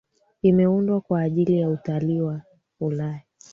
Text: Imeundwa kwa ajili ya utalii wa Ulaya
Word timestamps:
Imeundwa 0.41 1.01
kwa 1.01 1.21
ajili 1.21 1.59
ya 1.61 1.69
utalii 1.69 2.21
wa 2.21 2.41
Ulaya 2.79 3.21